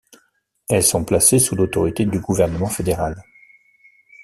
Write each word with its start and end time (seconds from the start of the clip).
Elles 0.67 0.81
sont 0.81 1.03
placées 1.05 1.37
sous 1.37 1.55
l’autorité 1.55 2.05
du 2.07 2.19
Gouvernement 2.19 2.65
fédéral. 2.69 3.21